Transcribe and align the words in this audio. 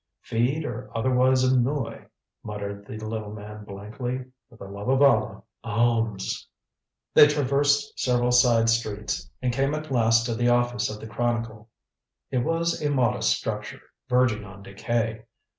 "Feed 0.23 0.65
or 0.65 0.89
otherwise 0.97 1.43
annoy," 1.43 2.07
muttered 2.43 2.87
the 2.87 2.97
little 2.97 3.31
man 3.31 3.63
blankly. 3.65 4.25
"For 4.49 4.55
the 4.57 4.65
love 4.65 4.89
of 4.89 4.99
Allah 5.03 5.43
alms!" 5.63 6.49
They 7.13 7.27
traversed 7.27 7.99
several 7.99 8.31
side 8.31 8.67
streets, 8.67 9.29
and 9.43 9.53
came 9.53 9.75
at 9.75 9.91
last 9.91 10.25
to 10.25 10.33
the 10.33 10.49
office 10.49 10.89
of 10.89 10.99
the 10.99 11.07
Chronicle. 11.07 11.69
It 12.31 12.39
was 12.39 12.81
a 12.81 12.89
modest 12.89 13.29
structure, 13.29 13.83
verging 14.09 14.43
on 14.43 14.63
decay. 14.63 15.21